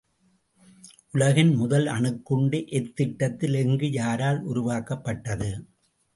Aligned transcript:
உலகின் 1.13 1.51
முதல் 1.55 1.85
அணுக்குண்டு 1.87 2.59
எத்திட்டத்தில் 2.71 3.55
எங்கு 3.55 3.91
யாரால் 3.91 4.41
உருவாக்கப்பட்டது? 4.43 5.51